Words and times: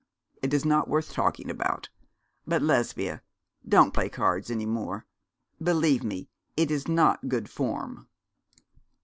'It 0.41 0.51
is 0.51 0.65
not 0.65 0.87
worth 0.87 1.13
talking 1.13 1.47
about; 1.47 1.89
but, 2.47 2.63
Lesbia, 2.63 3.21
don't 3.69 3.93
play 3.93 4.09
cards 4.09 4.49
any 4.49 4.65
more. 4.65 5.05
Believe 5.61 6.03
me, 6.03 6.27
it 6.57 6.71
is 6.71 6.87
not 6.87 7.29
good 7.29 7.47
form.' 7.47 8.07